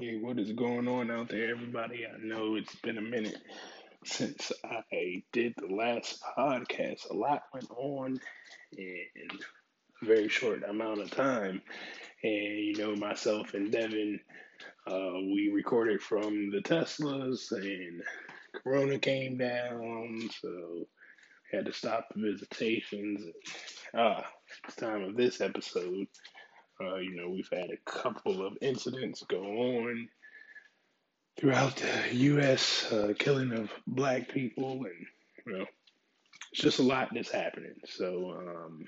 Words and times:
Hey, 0.00 0.16
what 0.16 0.38
is 0.38 0.52
going 0.52 0.86
on 0.86 1.10
out 1.10 1.28
there, 1.28 1.50
everybody? 1.50 2.06
I 2.06 2.24
know 2.24 2.54
it's 2.54 2.76
been 2.76 2.98
a 2.98 3.02
minute 3.02 3.36
since 4.04 4.52
I 4.64 5.24
did 5.32 5.54
the 5.56 5.74
last 5.74 6.22
podcast. 6.38 7.10
A 7.10 7.14
lot 7.14 7.42
went 7.52 7.68
on 7.72 8.20
in 8.76 9.06
a 10.02 10.04
very 10.06 10.28
short 10.28 10.62
amount 10.62 11.00
of 11.00 11.10
time. 11.10 11.60
And, 12.22 12.32
you 12.32 12.76
know, 12.76 12.94
myself 12.94 13.54
and 13.54 13.72
Devin, 13.72 14.20
uh, 14.86 15.14
we 15.14 15.50
recorded 15.52 16.00
from 16.00 16.52
the 16.52 16.60
Teslas, 16.60 17.50
and 17.50 18.00
Corona 18.62 19.00
came 19.00 19.36
down, 19.36 20.30
so 20.40 20.86
had 21.50 21.66
to 21.66 21.72
stop 21.72 22.06
the 22.14 22.22
visitations. 22.22 23.24
Ah, 23.96 24.24
it's 24.64 24.76
time 24.76 25.02
of 25.02 25.16
this 25.16 25.40
episode. 25.40 26.06
Uh, 26.80 26.96
you 26.96 27.16
know, 27.16 27.28
we've 27.28 27.50
had 27.50 27.70
a 27.70 27.90
couple 27.90 28.46
of 28.46 28.56
incidents 28.60 29.24
go 29.28 29.42
on 29.42 30.08
throughout 31.38 31.76
the 31.76 32.14
U.S., 32.14 32.90
uh, 32.92 33.12
killing 33.18 33.52
of 33.52 33.70
black 33.86 34.28
people, 34.28 34.72
and 34.72 35.06
you 35.46 35.58
know, 35.58 35.66
it's 36.52 36.62
just 36.62 36.78
a 36.78 36.82
lot 36.82 37.08
that's 37.12 37.30
happening. 37.30 37.74
So 37.84 38.36
um, 38.38 38.84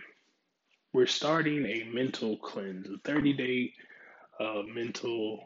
we're 0.92 1.06
starting 1.06 1.64
a 1.66 1.84
mental 1.92 2.36
cleanse, 2.36 2.88
a 2.88 2.98
30 3.04 3.32
day 3.34 3.72
uh, 4.38 4.62
mental 4.72 5.44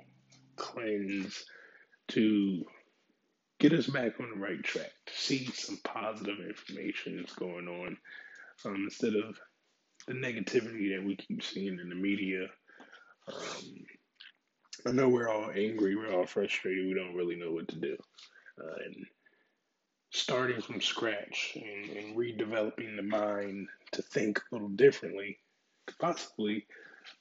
cleanse 0.56 1.44
to 2.08 2.64
get 3.58 3.72
us 3.72 3.86
back 3.86 4.20
on 4.20 4.30
the 4.30 4.40
right 4.40 4.62
track, 4.62 4.92
to 5.06 5.12
see 5.14 5.46
some 5.46 5.78
positive 5.84 6.38
information 6.40 7.16
that's 7.16 7.34
going 7.34 7.68
on 7.68 7.96
um, 8.64 8.84
instead 8.84 9.14
of 9.14 9.38
the 10.06 10.14
negativity 10.14 10.94
that 10.94 11.04
we 11.04 11.16
keep 11.16 11.42
seeing 11.42 11.78
in 11.80 11.88
the 11.88 11.94
media. 11.94 12.46
Um, 13.28 13.84
I 14.86 14.92
know 14.92 15.08
we're 15.08 15.30
all 15.30 15.50
angry, 15.50 15.96
we're 15.96 16.14
all 16.14 16.26
frustrated, 16.26 16.86
we 16.86 16.94
don't 16.94 17.14
really 17.14 17.36
know 17.36 17.52
what 17.52 17.68
to 17.68 17.76
do. 17.76 17.96
Uh, 18.60 18.74
and 18.84 19.06
starting 20.10 20.60
from 20.60 20.80
scratch 20.80 21.56
and, 21.56 21.96
and, 21.96 22.16
redeveloping 22.16 22.94
the 22.96 23.02
mind 23.02 23.66
to 23.90 24.00
think 24.00 24.38
a 24.38 24.54
little 24.54 24.68
differently 24.68 25.38
could 25.86 25.98
possibly 25.98 26.66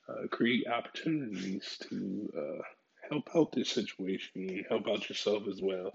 uh, 0.07 0.27
create 0.29 0.67
opportunities 0.67 1.77
to 1.89 2.31
uh, 2.37 2.61
help 3.09 3.29
out 3.35 3.51
this 3.51 3.69
situation 3.69 4.47
and 4.49 4.65
help 4.69 4.87
out 4.87 5.09
yourself 5.09 5.43
as 5.49 5.59
well. 5.61 5.91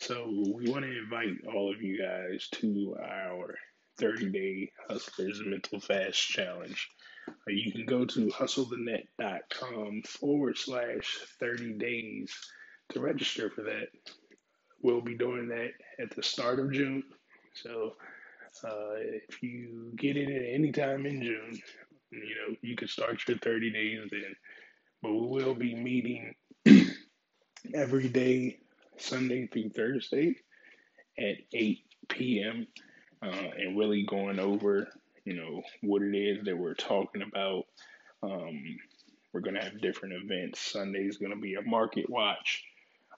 So, 0.00 0.28
we 0.54 0.68
want 0.68 0.84
to 0.84 0.98
invite 0.98 1.46
all 1.46 1.72
of 1.72 1.80
you 1.80 1.98
guys 1.98 2.48
to 2.60 2.96
our 3.00 3.54
30 3.98 4.30
day 4.30 4.72
Hustlers 4.88 5.40
Mental 5.44 5.80
Fast 5.80 6.18
Challenge. 6.18 6.88
Uh, 7.28 7.32
you 7.48 7.72
can 7.72 7.86
go 7.86 8.04
to 8.04 8.26
hustlethenet.com 8.26 10.02
forward 10.02 10.58
slash 10.58 11.18
30 11.40 11.74
days 11.74 12.32
to 12.90 13.00
register 13.00 13.50
for 13.50 13.62
that. 13.62 13.88
We'll 14.82 15.00
be 15.00 15.16
doing 15.16 15.48
that 15.48 15.70
at 15.98 16.14
the 16.14 16.22
start 16.22 16.60
of 16.60 16.72
June. 16.72 17.02
So 17.54 17.92
uh, 18.64 18.94
if 18.98 19.42
you 19.42 19.92
get 19.96 20.16
in 20.16 20.30
at 20.30 20.54
any 20.54 20.72
time 20.72 21.06
in 21.06 21.22
June, 21.22 21.58
you 22.10 22.20
know, 22.20 22.56
you 22.62 22.76
can 22.76 22.88
start 22.88 23.22
your 23.26 23.38
30 23.38 23.72
days 23.72 24.00
then. 24.10 24.34
But 25.02 25.14
we 25.14 25.26
will 25.26 25.54
be 25.54 25.74
meeting 25.74 26.34
every 27.74 28.08
day, 28.08 28.58
Sunday 28.98 29.46
through 29.46 29.70
Thursday 29.70 30.36
at 31.18 31.36
8 31.52 31.78
p.m 32.08 32.66
uh, 33.24 33.50
and 33.58 33.78
really 33.78 34.04
going 34.04 34.38
over, 34.38 34.88
you 35.24 35.34
know, 35.34 35.62
what 35.82 36.02
it 36.02 36.14
is 36.16 36.44
that 36.44 36.56
we're 36.56 36.74
talking 36.74 37.22
about. 37.22 37.64
Um, 38.22 38.62
we're 39.32 39.40
going 39.40 39.54
to 39.54 39.64
have 39.64 39.80
different 39.80 40.14
events. 40.14 40.60
Sunday 40.60 41.06
is 41.06 41.16
going 41.16 41.32
to 41.32 41.40
be 41.40 41.54
a 41.54 41.62
market 41.62 42.08
watch. 42.08 42.64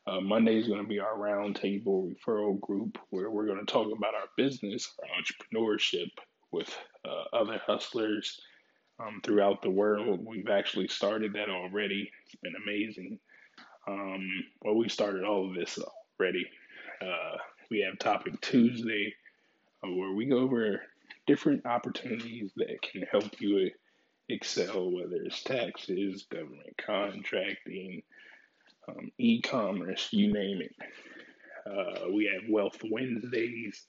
Uh, 0.06 0.20
Monday 0.20 0.56
is 0.56 0.68
going 0.68 0.82
to 0.82 0.88
be 0.88 1.00
our 1.00 1.16
roundtable 1.16 2.14
referral 2.14 2.60
group 2.60 2.98
where 3.10 3.30
we're 3.30 3.46
going 3.46 3.58
to 3.58 3.70
talk 3.70 3.88
about 3.96 4.14
our 4.14 4.28
business, 4.36 4.94
our 5.02 5.08
entrepreneurship 5.20 6.10
with 6.52 6.74
uh, 7.04 7.36
other 7.36 7.60
hustlers 7.66 8.40
um, 9.00 9.20
throughout 9.24 9.62
the 9.62 9.70
world. 9.70 10.24
We've 10.24 10.48
actually 10.48 10.88
started 10.88 11.32
that 11.34 11.50
already. 11.50 12.10
It's 12.24 12.36
been 12.36 12.54
amazing. 12.64 13.18
Um, 13.88 14.44
well, 14.62 14.76
we 14.76 14.88
started 14.88 15.24
all 15.24 15.48
of 15.48 15.54
this 15.54 15.78
already. 16.20 16.46
Uh, 17.02 17.36
we 17.70 17.80
have 17.80 17.98
Topic 17.98 18.40
Tuesday 18.40 19.12
where 19.94 20.12
we 20.12 20.26
go 20.26 20.38
over 20.38 20.82
different 21.26 21.66
opportunities 21.66 22.52
that 22.56 22.80
can 22.82 23.02
help 23.02 23.40
you 23.40 23.70
excel, 24.28 24.90
whether 24.90 25.16
it's 25.16 25.42
taxes, 25.42 26.24
government 26.30 26.76
contracting, 26.84 28.02
um, 28.88 29.10
e 29.18 29.40
commerce, 29.40 30.08
you 30.12 30.32
name 30.32 30.62
it. 30.62 30.74
Uh, 31.66 32.10
we 32.12 32.26
have 32.32 32.48
Wealth 32.48 32.80
Wednesdays 32.88 33.86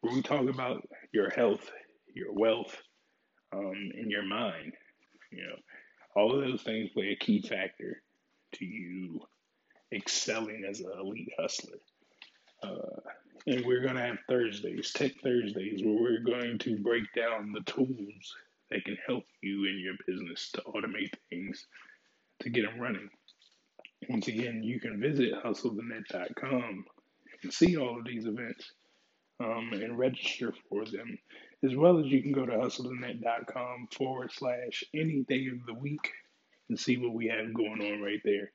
where 0.00 0.14
we 0.14 0.22
talk 0.22 0.48
about 0.48 0.88
your 1.12 1.30
health, 1.30 1.70
your 2.14 2.32
wealth, 2.32 2.76
um, 3.52 3.90
and 3.94 4.10
your 4.10 4.24
mind. 4.24 4.72
You 5.30 5.44
know, 5.44 5.56
all 6.16 6.34
of 6.34 6.40
those 6.40 6.62
things 6.62 6.90
play 6.90 7.10
a 7.10 7.24
key 7.24 7.42
factor 7.42 8.02
to 8.54 8.64
you 8.64 9.20
excelling 9.92 10.64
as 10.68 10.80
an 10.80 10.90
elite 10.98 11.32
hustler. 11.38 11.78
Uh, 12.62 13.00
and 13.50 13.66
we're 13.66 13.82
going 13.82 13.96
to 13.96 14.02
have 14.02 14.18
Thursdays, 14.28 14.92
Tech 14.92 15.10
Thursdays, 15.24 15.82
where 15.84 16.00
we're 16.00 16.20
going 16.20 16.56
to 16.60 16.78
break 16.78 17.02
down 17.16 17.52
the 17.52 17.62
tools 17.62 18.36
that 18.70 18.84
can 18.84 18.96
help 19.04 19.24
you 19.42 19.64
in 19.64 19.80
your 19.80 19.94
business 20.06 20.50
to 20.52 20.62
automate 20.68 21.12
things 21.30 21.66
to 22.38 22.48
get 22.48 22.64
them 22.64 22.78
running. 22.78 23.10
Once 24.08 24.28
again, 24.28 24.62
you 24.62 24.78
can 24.78 25.00
visit 25.00 25.32
hustlethenet.com 25.44 26.84
and 27.42 27.52
see 27.52 27.76
all 27.76 27.98
of 27.98 28.04
these 28.04 28.24
events 28.24 28.70
um, 29.40 29.70
and 29.72 29.98
register 29.98 30.54
for 30.68 30.84
them, 30.84 31.18
as 31.64 31.74
well 31.74 31.98
as 31.98 32.06
you 32.06 32.22
can 32.22 32.30
go 32.30 32.46
to 32.46 32.52
hustlethenet.com 32.52 33.88
forward 33.90 34.30
slash 34.32 34.84
any 34.94 35.24
day 35.28 35.48
of 35.48 35.66
the 35.66 35.74
week 35.74 36.12
and 36.68 36.78
see 36.78 36.98
what 36.98 37.14
we 37.14 37.26
have 37.26 37.52
going 37.52 37.82
on 37.82 38.00
right 38.00 38.22
there. 38.24 38.52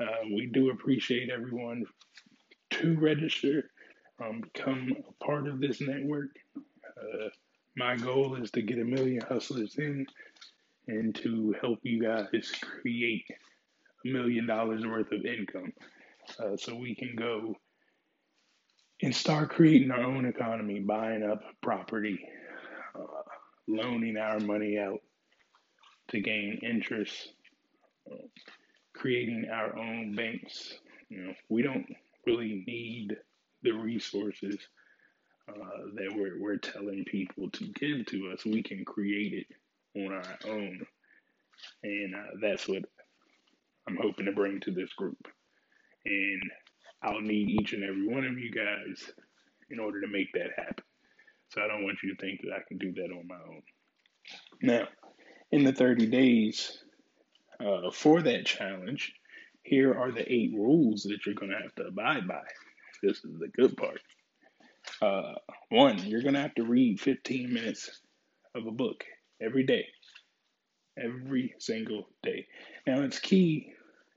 Uh, 0.00 0.24
we 0.34 0.46
do 0.46 0.70
appreciate 0.70 1.28
everyone 1.28 1.84
to 2.70 2.98
register 2.98 3.64
um, 4.22 4.40
become 4.40 4.94
a 5.08 5.24
part 5.24 5.48
of 5.48 5.60
this 5.60 5.80
network. 5.80 6.30
Uh, 6.56 7.28
my 7.76 7.96
goal 7.96 8.36
is 8.36 8.50
to 8.52 8.62
get 8.62 8.78
a 8.78 8.84
million 8.84 9.20
hustlers 9.28 9.76
in 9.78 10.06
and 10.86 11.14
to 11.16 11.54
help 11.60 11.80
you 11.82 12.02
guys 12.02 12.52
create 12.60 13.24
a 14.04 14.08
million 14.08 14.46
dollars 14.46 14.84
worth 14.84 15.10
of 15.12 15.24
income 15.24 15.72
uh, 16.38 16.56
so 16.56 16.74
we 16.74 16.94
can 16.94 17.14
go 17.16 17.54
and 19.02 19.14
start 19.14 19.50
creating 19.50 19.90
our 19.90 20.02
own 20.02 20.24
economy, 20.24 20.80
buying 20.80 21.22
up 21.24 21.42
property, 21.62 22.20
uh, 22.94 23.22
loaning 23.66 24.16
our 24.16 24.38
money 24.40 24.78
out 24.78 25.00
to 26.08 26.20
gain 26.20 26.60
interest, 26.62 27.32
uh, 28.10 28.26
creating 28.94 29.46
our 29.52 29.76
own 29.76 30.14
banks. 30.14 30.74
You 31.08 31.24
know, 31.24 31.32
we 31.48 31.62
don't 31.62 31.86
really 32.26 32.64
need 32.66 33.16
the 33.64 33.72
resources 33.72 34.56
uh, 35.48 35.54
that 35.94 36.14
we're, 36.14 36.40
we're 36.40 36.56
telling 36.56 37.04
people 37.06 37.50
to 37.50 37.66
give 37.74 38.06
to 38.06 38.30
us. 38.32 38.44
We 38.44 38.62
can 38.62 38.84
create 38.84 39.32
it 39.32 40.00
on 40.00 40.12
our 40.12 40.38
own. 40.48 40.86
And 41.82 42.14
uh, 42.14 42.36
that's 42.40 42.68
what 42.68 42.82
I'm 43.88 43.98
hoping 44.00 44.26
to 44.26 44.32
bring 44.32 44.60
to 44.60 44.70
this 44.70 44.92
group. 44.92 45.26
And 46.06 46.42
I'll 47.02 47.20
need 47.20 47.50
each 47.50 47.72
and 47.72 47.84
every 47.84 48.06
one 48.06 48.24
of 48.24 48.38
you 48.38 48.50
guys 48.50 49.10
in 49.70 49.78
order 49.78 50.00
to 50.00 50.06
make 50.06 50.32
that 50.34 50.50
happen. 50.56 50.84
So 51.50 51.62
I 51.62 51.68
don't 51.68 51.84
want 51.84 51.98
you 52.02 52.14
to 52.14 52.20
think 52.20 52.40
that 52.42 52.52
I 52.52 52.62
can 52.66 52.78
do 52.78 52.92
that 52.92 53.12
on 53.12 53.26
my 53.26 53.36
own. 53.36 53.62
Now, 54.62 54.88
in 55.52 55.64
the 55.64 55.72
30 55.72 56.06
days 56.06 56.78
uh, 57.60 57.90
for 57.90 58.22
that 58.22 58.46
challenge, 58.46 59.12
here 59.62 59.94
are 59.94 60.10
the 60.10 60.30
eight 60.30 60.52
rules 60.54 61.02
that 61.04 61.24
you're 61.24 61.34
going 61.34 61.52
to 61.52 61.62
have 61.62 61.74
to 61.76 61.84
abide 61.84 62.26
by. 62.26 62.42
This 63.04 63.18
is 63.18 63.38
the 63.38 63.48
good 63.48 63.76
part. 63.76 64.00
Uh, 65.02 65.34
one, 65.68 65.98
you're 66.06 66.22
going 66.22 66.34
to 66.34 66.40
have 66.40 66.54
to 66.54 66.64
read 66.64 67.00
15 67.00 67.52
minutes 67.52 68.00
of 68.54 68.66
a 68.66 68.70
book 68.70 69.04
every 69.42 69.64
day. 69.64 69.86
Every 70.98 71.54
single 71.58 72.08
day. 72.22 72.46
Now, 72.86 73.02
it's 73.02 73.18
key 73.18 73.72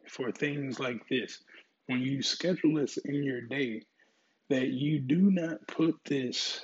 for 0.07 0.31
things 0.31 0.79
like 0.79 1.01
this. 1.09 1.43
When 1.87 1.99
you 1.99 2.21
schedule 2.21 2.75
this 2.75 2.97
in 2.97 3.23
your 3.23 3.41
day, 3.41 3.81
that 4.49 4.67
you 4.67 4.99
do 4.99 5.31
not 5.31 5.67
put 5.67 5.95
this 6.05 6.61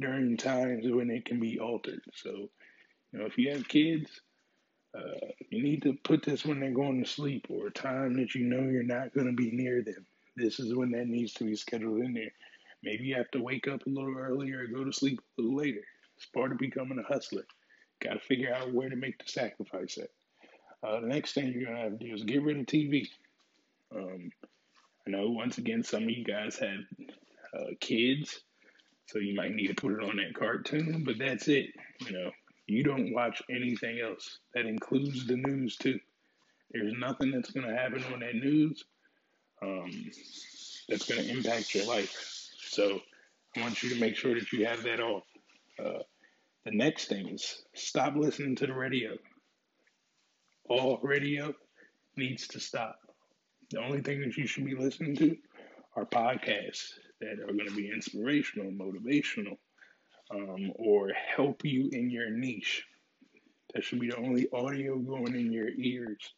during 0.00 0.36
times 0.36 0.84
when 0.86 1.10
it 1.10 1.24
can 1.24 1.40
be 1.40 1.58
altered. 1.58 2.02
So, 2.14 2.30
you 3.12 3.18
know, 3.18 3.24
if 3.26 3.38
you 3.38 3.52
have 3.52 3.68
kids, 3.68 4.20
uh, 4.94 5.26
you 5.48 5.62
need 5.62 5.82
to 5.82 5.94
put 6.04 6.22
this 6.22 6.44
when 6.44 6.60
they're 6.60 6.74
going 6.74 7.02
to 7.02 7.08
sleep 7.08 7.46
or 7.48 7.68
a 7.68 7.72
time 7.72 8.14
that 8.14 8.34
you 8.34 8.44
know 8.44 8.68
you're 8.68 8.82
not 8.82 9.14
going 9.14 9.28
to 9.28 9.32
be 9.32 9.50
near 9.50 9.82
them. 9.82 10.04
This 10.36 10.58
is 10.58 10.74
when 10.74 10.90
that 10.92 11.06
needs 11.06 11.34
to 11.34 11.44
be 11.44 11.56
scheduled 11.56 12.00
in 12.00 12.14
there. 12.14 12.32
Maybe 12.82 13.04
you 13.04 13.14
have 13.16 13.30
to 13.32 13.42
wake 13.42 13.68
up 13.68 13.86
a 13.86 13.90
little 13.90 14.16
earlier 14.16 14.60
or 14.60 14.66
go 14.66 14.84
to 14.84 14.92
sleep 14.92 15.20
a 15.38 15.42
little 15.42 15.56
later. 15.56 15.82
It's 16.16 16.26
part 16.26 16.52
of 16.52 16.58
becoming 16.58 16.98
a 16.98 17.12
hustler. 17.12 17.44
Got 18.02 18.14
to 18.14 18.20
figure 18.20 18.52
out 18.52 18.72
where 18.72 18.88
to 18.88 18.96
make 18.96 19.18
the 19.18 19.30
sacrifice 19.30 19.98
at. 19.98 20.10
Uh, 20.82 21.00
the 21.00 21.06
next 21.06 21.34
thing 21.34 21.52
you're 21.52 21.64
going 21.64 21.76
to 21.76 21.82
have 21.82 21.98
to 21.98 22.04
do 22.04 22.14
is 22.14 22.24
get 22.24 22.42
rid 22.42 22.58
of 22.58 22.66
TV. 22.66 23.06
Um, 23.94 24.30
I 25.06 25.10
know 25.10 25.30
once 25.30 25.58
again 25.58 25.84
some 25.84 26.04
of 26.04 26.10
you 26.10 26.24
guys 26.24 26.58
have 26.58 26.80
uh, 27.56 27.70
kids, 27.80 28.40
so 29.06 29.18
you 29.18 29.34
might 29.34 29.54
need 29.54 29.68
to 29.68 29.74
put 29.74 29.92
it 29.92 30.02
on 30.02 30.16
that 30.16 30.34
cartoon, 30.34 31.04
but 31.04 31.18
that's 31.18 31.46
it. 31.48 31.66
You 32.00 32.12
know, 32.12 32.30
you 32.66 32.82
don't 32.82 33.12
watch 33.12 33.42
anything 33.50 34.00
else. 34.00 34.38
That 34.54 34.66
includes 34.66 35.26
the 35.26 35.36
news 35.36 35.76
too. 35.76 36.00
There's 36.72 36.94
nothing 36.98 37.30
that's 37.30 37.50
going 37.50 37.68
to 37.68 37.76
happen 37.76 38.02
on 38.12 38.20
that 38.20 38.34
news 38.34 38.82
um, 39.62 40.10
that's 40.88 41.08
going 41.08 41.22
to 41.22 41.30
impact 41.30 41.74
your 41.74 41.86
life. 41.86 42.14
So 42.68 43.00
I 43.56 43.60
want 43.60 43.82
you 43.82 43.90
to 43.90 44.00
make 44.00 44.16
sure 44.16 44.34
that 44.34 44.52
you 44.52 44.66
have 44.66 44.82
that 44.82 45.00
off. 45.00 45.24
Uh, 45.82 46.02
the 46.64 46.72
next 46.72 47.06
thing 47.06 47.28
is 47.28 47.62
stop 47.74 48.14
listening 48.16 48.56
to 48.56 48.66
the 48.66 48.74
radio. 48.74 49.16
All 50.68 50.98
radio 51.02 51.54
needs 52.16 52.46
to 52.48 52.60
stop. 52.60 52.96
The 53.70 53.80
only 53.82 54.00
thing 54.00 54.20
that 54.20 54.36
you 54.36 54.46
should 54.46 54.64
be 54.64 54.74
listening 54.74 55.16
to 55.16 55.36
are 55.96 56.04
podcasts 56.04 56.92
that 57.20 57.40
are 57.40 57.52
going 57.52 57.68
to 57.68 57.76
be 57.76 57.90
inspirational, 57.90 58.70
motivational, 58.70 59.56
um, 60.30 60.72
or 60.76 61.10
help 61.36 61.64
you 61.64 61.88
in 61.92 62.10
your 62.10 62.30
niche. 62.30 62.84
That 63.74 63.84
should 63.84 64.00
be 64.00 64.08
the 64.08 64.16
only 64.16 64.48
audio 64.52 64.98
going 64.98 65.34
in 65.34 65.52
your 65.52 65.68
ears 65.68 66.34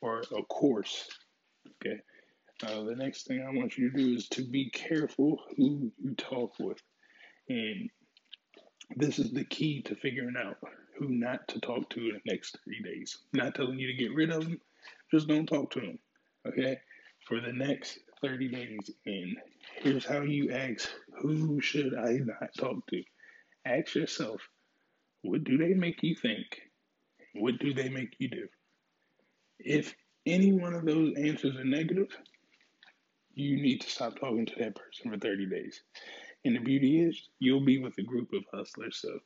or 0.00 0.22
a 0.36 0.42
course. 0.44 1.08
Okay. 1.84 2.00
Uh, 2.64 2.82
the 2.82 2.96
next 2.96 3.26
thing 3.26 3.42
I 3.46 3.56
want 3.56 3.78
you 3.78 3.90
to 3.90 3.96
do 3.96 4.14
is 4.14 4.28
to 4.30 4.42
be 4.42 4.70
careful 4.70 5.40
who 5.56 5.92
you 5.96 6.14
talk 6.16 6.58
with. 6.58 6.78
And 7.48 7.88
this 8.96 9.18
is 9.18 9.32
the 9.32 9.44
key 9.44 9.82
to 9.82 9.94
figuring 9.94 10.34
out 10.36 10.56
who 10.98 11.08
not 11.08 11.46
to 11.48 11.60
talk 11.60 11.88
to 11.90 12.00
in 12.00 12.20
the 12.24 12.32
next 12.32 12.58
three 12.64 12.82
days. 12.82 13.16
not 13.32 13.54
telling 13.54 13.78
you 13.78 13.86
to 13.86 13.94
get 13.94 14.14
rid 14.14 14.30
of 14.30 14.44
them, 14.44 14.60
just 15.12 15.28
don't 15.28 15.46
talk 15.46 15.70
to 15.72 15.80
them. 15.80 15.98
Okay? 16.46 16.78
For 17.28 17.40
the 17.40 17.52
next 17.52 18.00
30 18.22 18.48
days. 18.48 18.90
And 19.06 19.36
here's 19.80 20.04
how 20.04 20.22
you 20.22 20.50
ask 20.50 20.88
who 21.20 21.60
should 21.60 21.94
I 21.94 22.18
not 22.24 22.50
talk 22.58 22.84
to? 22.88 23.02
Ask 23.64 23.94
yourself, 23.94 24.40
what 25.22 25.44
do 25.44 25.58
they 25.58 25.74
make 25.74 26.02
you 26.02 26.16
think? 26.16 26.46
What 27.34 27.58
do 27.58 27.72
they 27.72 27.88
make 27.88 28.14
you 28.18 28.28
do? 28.28 28.48
If 29.58 29.94
any 30.26 30.52
one 30.52 30.74
of 30.74 30.84
those 30.84 31.14
answers 31.16 31.56
are 31.56 31.64
negative, 31.64 32.08
you 33.38 33.60
need 33.60 33.80
to 33.80 33.90
stop 33.90 34.18
talking 34.18 34.46
to 34.46 34.54
that 34.58 34.76
person 34.76 35.10
for 35.10 35.18
30 35.18 35.46
days. 35.46 35.80
And 36.44 36.56
the 36.56 36.60
beauty 36.60 37.00
is, 37.00 37.28
you'll 37.38 37.64
be 37.64 37.78
with 37.78 37.98
a 37.98 38.02
group 38.02 38.32
of 38.32 38.44
hustlers, 38.52 38.98
so 39.00 39.18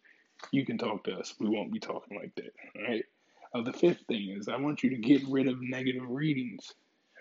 you 0.51 0.65
can 0.65 0.79
talk 0.79 1.05
to 1.05 1.15
us. 1.15 1.35
We 1.39 1.49
won't 1.49 1.73
be 1.73 1.79
talking 1.79 2.19
like 2.19 2.35
that. 2.37 2.53
All 2.77 2.89
right. 2.89 3.05
Uh, 3.55 3.63
the 3.63 3.73
fifth 3.73 4.03
thing 4.09 4.35
is, 4.39 4.49
I 4.49 4.57
want 4.57 4.83
you 4.83 4.91
to 4.91 4.97
get 4.97 5.23
rid 5.29 5.47
of 5.47 5.57
negative 5.61 6.09
readings. 6.09 6.73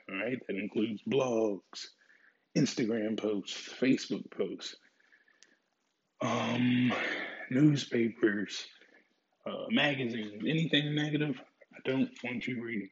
All 0.09 0.17
right. 0.17 0.39
That 0.47 0.55
includes 0.55 1.01
blogs, 1.09 1.87
Instagram 2.57 3.19
posts, 3.19 3.69
Facebook 3.79 4.29
posts, 4.31 4.75
um, 6.21 6.93
newspapers, 7.49 8.65
uh, 9.45 9.65
magazines, 9.69 10.43
anything 10.47 10.95
negative. 10.95 11.39
I 11.73 11.89
don't 11.89 12.09
want 12.23 12.47
you 12.47 12.63
reading. 12.63 12.89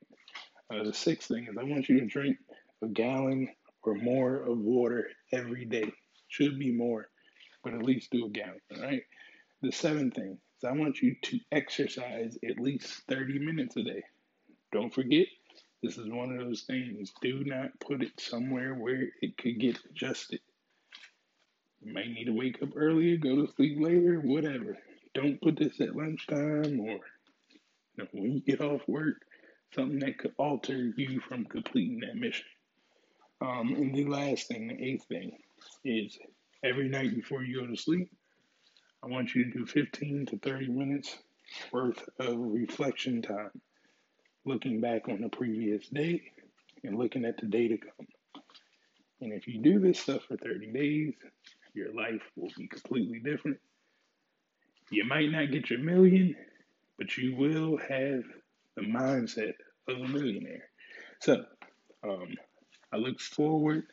Uh, 0.72 0.84
the 0.84 0.94
sixth 0.94 1.30
thing 1.30 1.48
is, 1.50 1.58
I 1.58 1.64
want 1.64 1.90
you 1.90 2.00
to 2.00 2.06
drink 2.06 2.38
a 2.82 2.88
gallon 2.88 3.50
or 3.84 3.96
more 3.96 4.38
of 4.38 4.58
water 4.60 5.08
every 5.32 5.66
day. 5.66 5.92
Should 6.28 6.60
be 6.60 6.72
more, 6.72 7.10
but 7.64 7.74
at 7.74 7.84
least 7.84 8.12
do 8.12 8.26
a 8.26 8.30
gallon, 8.30 8.62
all 8.76 8.84
right? 8.84 9.04
The 9.62 9.72
seventh 9.72 10.16
thing 10.16 10.38
is 10.58 10.64
I 10.64 10.72
want 10.74 11.02
you 11.02 11.16
to 11.22 11.40
exercise 11.52 12.38
at 12.48 12.60
least 12.60 13.02
30 13.10 13.40
minutes 13.40 13.76
a 13.78 13.84
day. 13.84 14.04
Don't 14.72 14.94
forget, 14.94 15.26
this 15.82 15.98
is 15.98 16.08
one 16.10 16.32
of 16.32 16.46
those 16.46 16.64
things. 16.64 17.12
Do 17.22 17.44
not 17.44 17.80
put 17.80 18.04
it 18.04 18.20
somewhere 18.20 18.76
where 18.76 19.08
it 19.22 19.38
could 19.38 19.60
get 19.60 19.80
adjusted. 19.90 20.42
You 21.82 21.94
might 21.94 22.10
need 22.10 22.26
to 22.26 22.34
wake 22.34 22.62
up 22.62 22.70
earlier, 22.76 23.18
go 23.18 23.46
to 23.46 23.54
sleep 23.54 23.78
later, 23.80 24.20
whatever. 24.20 24.78
Don't 25.14 25.42
put 25.42 25.58
this 25.58 25.80
at 25.82 25.96
lunchtime 25.96 26.80
or 26.80 27.00
you 27.96 28.04
know, 28.04 28.08
when 28.12 28.32
you 28.34 28.40
get 28.42 28.62
off 28.62 28.82
work, 28.88 29.16
something 29.74 30.00
that 30.00 30.18
could 30.18 30.34
alter 30.38 30.94
you 30.98 31.20
from 31.22 31.46
completing 31.46 32.02
that 32.02 32.16
mission. 32.16 32.46
Um, 33.42 33.74
and 33.76 33.96
the 33.96 34.06
last 34.06 34.48
thing, 34.48 34.68
the 34.68 34.84
eighth 34.84 35.06
thing, 35.06 35.38
is 35.86 36.18
every 36.64 36.90
night 36.90 37.16
before 37.16 37.44
you 37.44 37.62
go 37.62 37.68
to 37.68 37.78
sleep, 37.78 38.10
I 39.04 39.08
want 39.08 39.34
you 39.34 39.46
to 39.46 39.52
do 39.60 39.66
15 39.66 40.26
to 40.28 40.38
30 40.38 40.68
minutes 40.68 41.18
worth 41.72 42.04
of 42.20 42.36
reflection 42.38 43.22
time, 43.22 43.52
looking 44.46 44.82
back 44.82 45.08
on 45.08 45.22
the 45.22 45.30
previous 45.30 45.88
day 45.88 46.22
and 46.84 46.98
looking 46.98 47.26
at 47.26 47.38
the 47.38 47.46
day 47.46 47.70
to 47.70 47.78
come. 47.78 48.08
And 49.22 49.34
if 49.34 49.48
you 49.48 49.62
do 49.62 49.80
this 49.80 50.00
stuff 50.00 50.24
for 50.28 50.38
30 50.38 50.72
days, 50.72 51.14
your 51.74 51.94
life 51.94 52.22
will 52.36 52.52
be 52.58 52.68
completely 52.68 53.20
different. 53.20 53.58
You 54.92 55.06
might 55.06 55.32
not 55.32 55.52
get 55.52 55.70
your 55.70 55.80
million, 55.80 56.36
but 56.98 57.18
you 57.18 57.36
will 57.36 57.78
have 57.78 58.24
the 58.76 58.82
mindset 58.82 59.54
of 59.88 59.98
a 59.98 60.08
millionaire. 60.08 60.64
So, 61.22 61.46
um, 62.04 62.36
I 62.92 62.98
look 62.98 63.20
forward 63.20 63.84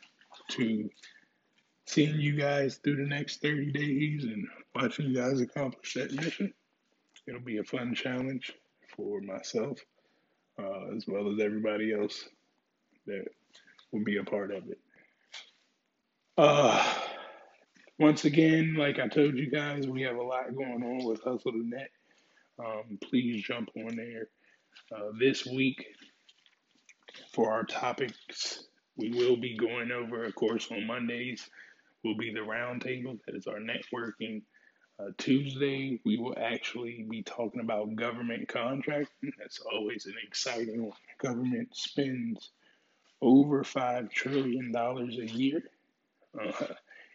to 0.51 0.89
seeing 1.85 2.19
you 2.19 2.33
guys 2.33 2.77
through 2.77 2.97
the 2.97 3.09
next 3.09 3.41
30 3.41 3.71
days 3.71 4.23
and 4.23 4.47
watching 4.75 5.07
you 5.07 5.15
guys 5.15 5.39
accomplish 5.39 5.93
that 5.93 6.13
mission. 6.13 6.53
It'll 7.27 7.41
be 7.41 7.57
a 7.57 7.63
fun 7.63 7.93
challenge 7.95 8.53
for 8.95 9.21
myself 9.21 9.79
uh, 10.59 10.95
as 10.95 11.05
well 11.07 11.31
as 11.31 11.39
everybody 11.39 11.93
else 11.93 12.27
that 13.05 13.25
will 13.91 14.03
be 14.03 14.17
a 14.17 14.23
part 14.23 14.51
of 14.51 14.63
it. 14.69 14.79
Uh, 16.37 16.93
once 17.99 18.25
again, 18.25 18.75
like 18.77 18.99
I 18.99 19.07
told 19.07 19.37
you 19.37 19.49
guys, 19.49 19.87
we 19.87 20.03
have 20.03 20.17
a 20.17 20.23
lot 20.23 20.55
going 20.55 20.83
on 20.83 21.05
with 21.05 21.21
Hustle 21.23 21.51
the 21.51 21.63
Net. 21.63 21.89
Um, 22.59 22.97
please 23.03 23.43
jump 23.43 23.69
on 23.75 23.95
there. 23.95 24.29
Uh, 24.95 25.11
this 25.19 25.45
week, 25.45 25.83
for 27.33 27.51
our 27.51 27.63
topics, 27.63 28.67
we 28.97 29.09
will 29.09 29.37
be 29.37 29.55
going 29.55 29.91
over, 29.91 30.23
of 30.23 30.35
course, 30.35 30.67
on 30.71 30.87
Mondays 30.87 31.49
will 32.03 32.17
be 32.17 32.33
the 32.33 32.39
roundtable. 32.39 33.19
That 33.25 33.35
is 33.35 33.47
our 33.47 33.59
networking. 33.59 34.41
Uh, 34.99 35.11
Tuesday, 35.17 35.99
we 36.05 36.17
will 36.17 36.35
actually 36.39 37.05
be 37.07 37.21
talking 37.21 37.61
about 37.61 37.95
government 37.95 38.47
contracting. 38.47 39.31
That's 39.37 39.59
always 39.59 40.07
an 40.07 40.15
exciting 40.25 40.83
one. 40.83 40.97
Government 41.19 41.69
spends 41.73 42.51
over 43.21 43.63
$5 43.63 44.11
trillion 44.11 44.75
a 44.75 45.25
year, 45.25 45.61
uh, 46.39 46.65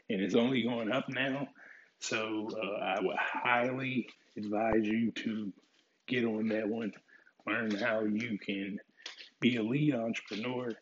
and 0.08 0.20
it's 0.20 0.36
only 0.36 0.62
going 0.62 0.92
up 0.92 1.08
now. 1.08 1.48
So 1.98 2.48
uh, 2.52 2.84
I 2.84 3.00
would 3.00 3.16
highly 3.16 4.08
advise 4.36 4.86
you 4.86 5.10
to 5.12 5.52
get 6.06 6.24
on 6.24 6.48
that 6.48 6.68
one, 6.68 6.92
learn 7.46 7.72
how 7.72 8.04
you 8.04 8.38
can 8.38 8.78
be 9.40 9.56
a 9.56 9.62
lead 9.62 9.94
entrepreneur 9.94 10.72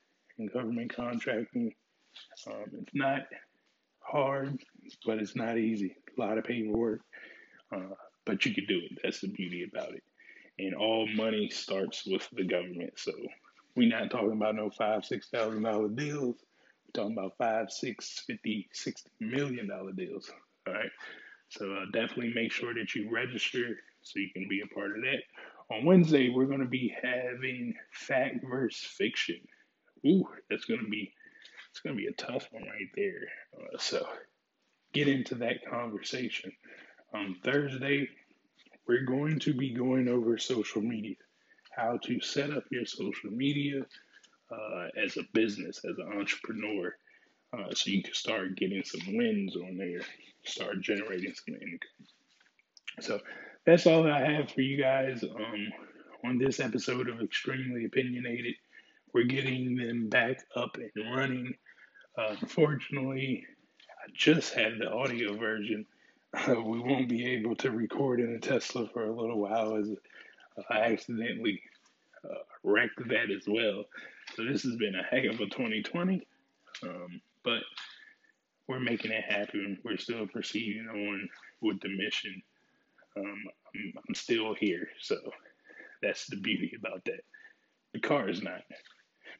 in 0.40 0.48
government 0.48 0.94
contracting. 0.94 1.72
Um, 2.46 2.64
it's 2.82 2.94
not 2.94 3.20
hard, 4.00 4.60
but 5.06 5.18
it's 5.18 5.36
not 5.36 5.58
easy. 5.58 5.94
A 6.18 6.20
lot 6.20 6.38
of 6.38 6.44
paperwork, 6.44 7.00
uh, 7.74 7.94
but 8.24 8.44
you 8.44 8.54
can 8.54 8.66
do 8.66 8.78
it. 8.78 8.98
That's 9.02 9.20
the 9.20 9.28
beauty 9.28 9.68
about 9.70 9.94
it. 9.94 10.02
And 10.58 10.74
all 10.74 11.06
money 11.14 11.48
starts 11.50 12.04
with 12.06 12.28
the 12.32 12.44
government. 12.44 12.94
So 12.96 13.12
we're 13.76 13.88
not 13.88 14.10
talking 14.10 14.32
about 14.32 14.56
no 14.56 14.70
five, 14.70 15.04
six 15.04 15.28
thousand 15.28 15.62
dollar 15.62 15.88
deals. 15.88 16.36
We're 16.86 17.02
talking 17.02 17.16
about 17.16 17.36
five, 17.38 17.70
six, 17.70 18.24
fifty, 18.26 18.68
sixty 18.72 19.10
million 19.20 19.68
dollar 19.68 19.92
deals. 19.92 20.30
All 20.66 20.74
right. 20.74 20.90
So 21.48 21.72
uh, 21.72 21.84
definitely 21.92 22.32
make 22.34 22.52
sure 22.52 22.74
that 22.74 22.94
you 22.94 23.08
register 23.10 23.76
so 24.02 24.18
you 24.18 24.30
can 24.32 24.48
be 24.48 24.62
a 24.62 24.74
part 24.74 24.90
of 24.96 25.02
that. 25.02 25.22
On 25.74 25.84
Wednesday, 25.84 26.30
we're 26.30 26.46
going 26.46 26.60
to 26.60 26.66
be 26.66 26.94
having 27.02 27.74
fact 27.92 28.44
versus 28.48 28.82
fiction. 28.82 29.36
Ooh, 30.06 30.28
that's 30.48 30.66
to 30.66 30.88
be 30.88 31.12
it's 31.70 31.80
to 31.82 31.94
be 31.94 32.06
a 32.06 32.12
tough 32.12 32.48
one 32.50 32.64
right 32.64 32.90
there. 32.96 33.28
Uh, 33.56 33.78
so 33.78 34.06
get 34.92 35.08
into 35.08 35.36
that 35.36 35.64
conversation. 35.68 36.52
On 37.14 37.36
Thursday, 37.44 38.08
we're 38.86 39.04
going 39.04 39.38
to 39.40 39.54
be 39.54 39.72
going 39.72 40.08
over 40.08 40.36
social 40.38 40.82
media, 40.82 41.16
how 41.76 41.98
to 42.04 42.20
set 42.20 42.50
up 42.50 42.64
your 42.70 42.86
social 42.86 43.30
media 43.30 43.82
uh, 44.50 44.88
as 44.96 45.16
a 45.16 45.22
business, 45.32 45.84
as 45.84 45.96
an 45.98 46.18
entrepreneur, 46.18 46.94
uh, 47.52 47.72
so 47.72 47.90
you 47.90 48.02
can 48.02 48.14
start 48.14 48.56
getting 48.56 48.82
some 48.84 49.16
wins 49.16 49.56
on 49.56 49.76
there, 49.76 50.00
start 50.44 50.80
generating 50.80 51.34
some 51.34 51.54
income. 51.54 52.06
So 53.00 53.20
that's 53.64 53.86
all 53.86 54.10
I 54.10 54.32
have 54.32 54.50
for 54.50 54.60
you 54.60 54.80
guys 54.80 55.22
um, 55.22 55.68
on 56.24 56.38
this 56.38 56.60
episode 56.60 57.08
of 57.08 57.20
Extremely 57.20 57.84
Opinionated. 57.84 58.54
We're 59.12 59.24
getting 59.24 59.76
them 59.76 60.08
back 60.08 60.42
up 60.54 60.76
and 60.76 61.16
running. 61.16 61.54
Uh, 62.16 62.36
unfortunately, 62.40 63.44
I 64.04 64.10
just 64.14 64.54
had 64.54 64.78
the 64.78 64.90
audio 64.90 65.36
version. 65.36 65.86
Uh, 66.32 66.60
we 66.60 66.78
won't 66.78 67.08
be 67.08 67.26
able 67.26 67.56
to 67.56 67.70
record 67.70 68.20
in 68.20 68.34
a 68.34 68.38
Tesla 68.38 68.88
for 68.92 69.04
a 69.04 69.12
little 69.12 69.40
while 69.40 69.76
as 69.76 69.90
I 70.70 70.80
accidentally 70.92 71.60
uh, 72.24 72.42
wrecked 72.62 73.08
that 73.08 73.30
as 73.30 73.44
well. 73.48 73.84
So 74.36 74.44
this 74.44 74.62
has 74.62 74.76
been 74.76 74.94
a 74.94 75.02
heck 75.02 75.24
of 75.24 75.40
a 75.40 75.46
2020, 75.46 76.26
um, 76.84 77.20
but 77.42 77.62
we're 78.68 78.80
making 78.80 79.10
it 79.10 79.24
happen. 79.24 79.78
We're 79.84 79.98
still 79.98 80.26
proceeding 80.28 80.86
on 80.88 81.28
with 81.60 81.80
the 81.80 81.88
mission. 81.88 82.42
Um, 83.16 83.44
I'm, 83.74 83.92
I'm 84.08 84.14
still 84.14 84.54
here, 84.54 84.88
so 85.00 85.16
that's 86.02 86.26
the 86.26 86.36
beauty 86.36 86.74
about 86.78 87.04
that. 87.06 87.20
The 87.92 88.00
car 88.00 88.28
is 88.28 88.42
not, 88.42 88.62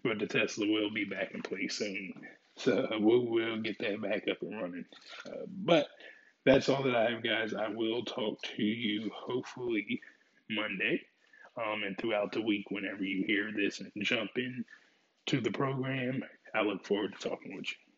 but 0.04 0.18
the 0.18 0.26
Tesla 0.26 0.66
will 0.66 0.90
be 0.90 1.04
back 1.04 1.32
in 1.34 1.42
place 1.42 1.76
soon. 1.76 2.12
So 2.56 2.88
we 3.00 3.18
will 3.18 3.60
get 3.62 3.78
that 3.80 4.02
back 4.02 4.28
up 4.30 4.42
and 4.42 4.60
running. 4.60 4.84
Uh, 5.26 5.46
but 5.48 5.86
that's 6.44 6.68
all 6.68 6.82
that 6.82 6.96
I 6.96 7.10
have, 7.10 7.22
guys. 7.22 7.54
I 7.54 7.68
will 7.68 8.04
talk 8.04 8.38
to 8.56 8.62
you 8.62 9.10
hopefully 9.14 10.00
Monday 10.50 11.00
um, 11.56 11.82
and 11.84 11.96
throughout 11.98 12.32
the 12.32 12.42
week 12.42 12.70
whenever 12.70 13.04
you 13.04 13.24
hear 13.26 13.50
this 13.54 13.80
and 13.80 13.92
jump 14.02 14.30
in 14.36 14.64
to 15.26 15.40
the 15.40 15.50
program. 15.50 16.22
I 16.54 16.62
look 16.62 16.84
forward 16.84 17.14
to 17.18 17.28
talking 17.28 17.56
with 17.56 17.66
you. 17.66 17.89